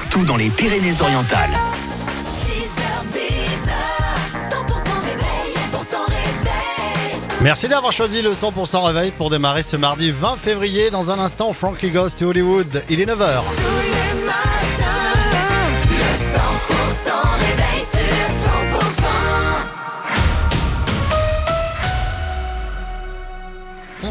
[0.00, 1.50] partout dans les Pyrénées-Orientales.
[7.42, 10.90] Merci d'avoir choisi le 100% réveil pour démarrer ce mardi 20 février.
[10.90, 12.82] Dans un instant, Frankie Goes to Hollywood.
[12.88, 13.89] Il est 9h.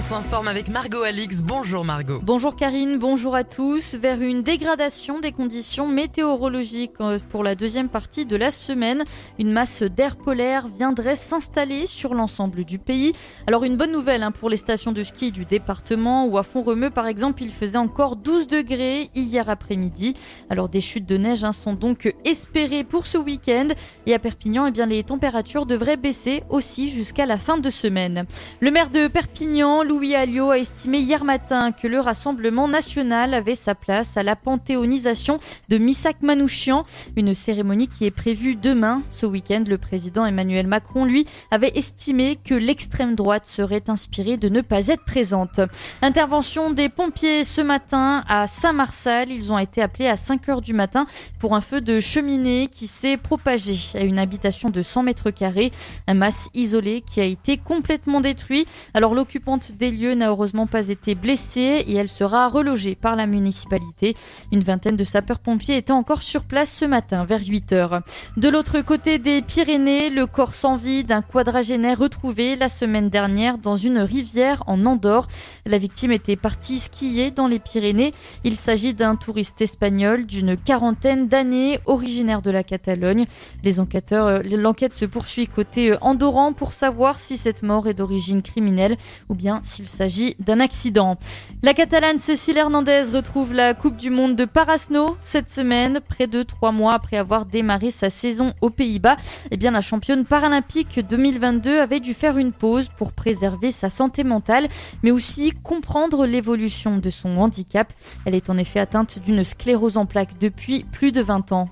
[0.09, 1.43] S'informe avec Margot Alix.
[1.43, 2.19] Bonjour Margot.
[2.23, 3.93] Bonjour Karine, bonjour à tous.
[3.93, 9.03] Vers une dégradation des conditions météorologiques euh, pour la deuxième partie de la semaine,
[9.37, 13.13] une masse d'air polaire viendrait s'installer sur l'ensemble du pays.
[13.45, 16.89] Alors une bonne nouvelle hein, pour les stations de ski du département où à Font-Romeu
[16.89, 20.15] par exemple il faisait encore 12 degrés hier après-midi.
[20.49, 23.67] Alors des chutes de neige hein, sont donc espérées pour ce week-end
[24.07, 28.25] et à Perpignan eh bien, les températures devraient baisser aussi jusqu'à la fin de semaine.
[28.59, 33.53] Le maire de Perpignan Louis Alliot a estimé hier matin que le Rassemblement national avait
[33.53, 36.85] sa place à la panthéonisation de Missak Manouchian,
[37.17, 39.03] une cérémonie qui est prévue demain.
[39.09, 44.47] Ce week-end, le président Emmanuel Macron, lui, avait estimé que l'extrême droite serait inspirée de
[44.47, 45.59] ne pas être présente.
[46.01, 49.29] Intervention des pompiers ce matin à Saint-Marçal.
[49.29, 51.07] Ils ont été appelés à 5 heures du matin
[51.39, 55.71] pour un feu de cheminée qui s'est propagé à une habitation de 100 mètres carrés.
[56.07, 58.65] Un masse isolé qui a été complètement détruit.
[58.93, 63.25] Alors l'occupante des lieux n'a heureusement pas été blessée et elle sera relogée par la
[63.27, 64.13] municipalité.
[64.51, 68.01] Une vingtaine de sapeurs-pompiers étaient encore sur place ce matin vers 8 heures.
[68.35, 73.57] De l'autre côté des Pyrénées, le corps sans vie d'un quadragénaire retrouvé la semaine dernière
[73.57, 75.29] dans une rivière en Andorre.
[75.65, 78.11] La victime était partie skier dans les Pyrénées.
[78.43, 83.25] Il s'agit d'un touriste espagnol d'une quarantaine d'années, originaire de la Catalogne.
[83.63, 87.93] Les enquêteurs, euh, l'enquête se poursuit côté euh, andorran pour savoir si cette mort est
[87.93, 88.97] d'origine criminelle
[89.29, 91.17] ou bien s'il s'agit d'un accident.
[91.63, 96.43] La Catalane Cécile Hernandez retrouve la Coupe du Monde de Parasno cette semaine, près de
[96.43, 99.17] trois mois après avoir démarré sa saison aux Pays-Bas.
[99.51, 104.23] Eh bien, la championne paralympique 2022 avait dû faire une pause pour préserver sa santé
[104.23, 104.67] mentale,
[105.03, 107.93] mais aussi comprendre l'évolution de son handicap.
[108.25, 111.69] Elle est en effet atteinte d'une sclérose en plaques depuis plus de 20 ans.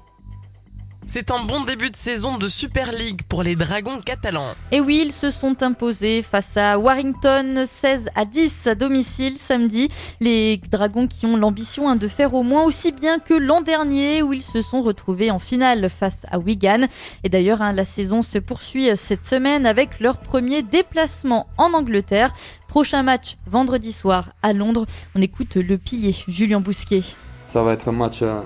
[1.09, 4.49] C'est un bon début de saison de Super League pour les Dragons catalans.
[4.73, 9.87] Et oui, ils se sont imposés face à Warrington 16 à 10 à domicile samedi.
[10.19, 14.21] Les Dragons qui ont l'ambition hein, de faire au moins aussi bien que l'an dernier
[14.21, 16.87] où ils se sont retrouvés en finale face à Wigan.
[17.23, 22.33] Et d'ailleurs, hein, la saison se poursuit cette semaine avec leur premier déplacement en Angleterre.
[22.67, 24.85] Prochain match vendredi soir à Londres.
[25.15, 27.03] On écoute le pilier Julien Bousquet.
[27.47, 28.41] Ça va être un match euh,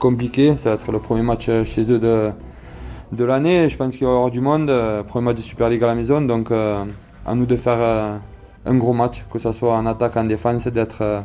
[0.00, 0.56] compliqué.
[0.56, 2.30] Ça va être le premier match euh, chez eux de,
[3.12, 3.68] de l'année.
[3.68, 4.68] Je pense qu'il va y avoir du monde.
[4.68, 6.20] Euh, premier match de Super League à la maison.
[6.20, 6.84] Donc euh,
[7.24, 8.18] à nous de faire
[8.66, 11.24] un gros match, que ce soit en attaque, en défense, d'être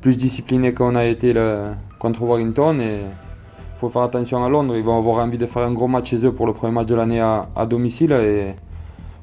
[0.00, 1.34] plus discipliné qu'on a été
[1.98, 2.78] contre Warrington.
[2.80, 4.74] Et il faut faire attention à Londres.
[4.76, 6.86] Ils vont avoir envie de faire un gros match chez eux pour le premier match
[6.86, 8.12] de l'année à, à, domicile.
[8.12, 8.54] Et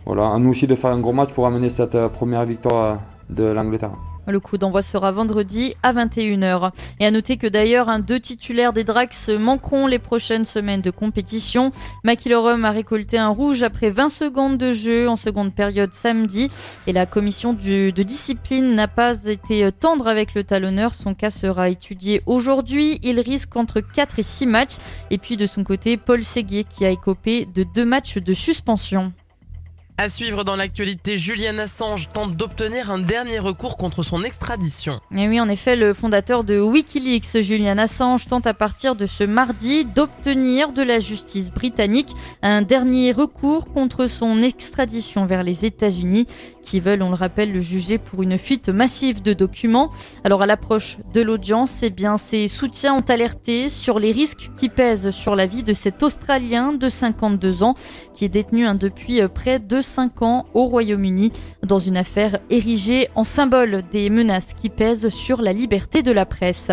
[0.06, 3.46] voilà, à nous aussi de faire un gros match pour amener cette première victoire de
[3.46, 4.13] l'Angleterre.
[4.28, 6.72] Le coup d'envoi sera vendredi à 21h.
[7.00, 11.72] Et à noter que d'ailleurs, deux titulaires des Drax manqueront les prochaines semaines de compétition.
[12.04, 16.50] McIllorum a récolté un rouge après 20 secondes de jeu en seconde période samedi.
[16.88, 20.94] Et la commission de discipline n'a pas été tendre avec le talonneur.
[20.94, 23.00] Son cas sera étudié aujourd'hui.
[23.04, 24.76] Il risque entre 4 et 6 matchs.
[25.12, 29.14] Et puis de son côté, Paul Séguier qui a écopé de deux matchs de suspension.
[30.00, 35.00] À suivre dans l'actualité, Julian Assange tente d'obtenir un dernier recours contre son extradition.
[35.16, 39.24] Et oui, en effet, le fondateur de Wikileaks, Julian Assange, tente à partir de ce
[39.24, 42.10] mardi d'obtenir de la justice britannique
[42.42, 46.26] un dernier recours contre son extradition vers les États-Unis,
[46.64, 49.92] qui veulent, on le rappelle, le juger pour une fuite massive de documents.
[50.24, 54.70] Alors, à l'approche de l'audience, eh bien, ses soutiens ont alerté sur les risques qui
[54.70, 57.76] pèsent sur la vie de cet Australien de 52 ans,
[58.16, 61.32] qui est détenu hein, depuis près de 5 ans au Royaume-Uni
[61.66, 66.26] dans une affaire érigée en symbole des menaces qui pèsent sur la liberté de la
[66.26, 66.72] presse.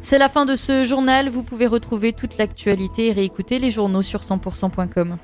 [0.00, 1.28] C'est la fin de ce journal.
[1.28, 5.16] Vous pouvez retrouver toute l'actualité et réécouter les journaux sur 100%.com.